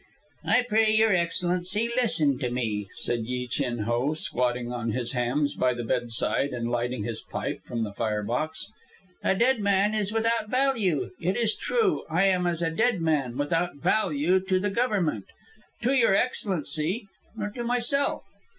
"I 0.45 0.63
pray 0.67 0.89
Your 0.91 1.13
Excellency 1.13 1.87
to 1.87 1.93
listen 1.95 2.39
to 2.39 2.49
me," 2.49 2.87
said 2.95 3.25
Yi 3.25 3.47
Chin 3.47 3.83
Ho, 3.83 4.15
squatting 4.15 4.71
on 4.71 4.93
his 4.93 5.11
hams 5.11 5.53
by 5.53 5.75
the 5.75 5.83
bedside 5.83 6.53
and 6.53 6.71
lighting 6.71 7.03
his 7.03 7.21
pipe 7.21 7.61
from 7.61 7.83
the 7.83 7.93
fire 7.93 8.23
box. 8.23 8.65
"A 9.23 9.35
dead 9.35 9.59
man 9.59 9.93
is 9.93 10.11
without 10.11 10.49
value. 10.49 11.11
It 11.21 11.37
is 11.37 11.55
true, 11.55 12.03
I 12.09 12.23
am 12.23 12.47
as 12.47 12.63
a 12.63 12.71
dead 12.71 12.99
man, 12.99 13.37
without 13.37 13.75
value 13.75 14.39
to 14.39 14.59
the 14.59 14.71
Government, 14.71 15.25
to 15.83 15.91
Your 15.93 16.15
Excellency, 16.15 17.05
or 17.39 17.49
to 17.51 17.63
myself. 17.63 18.23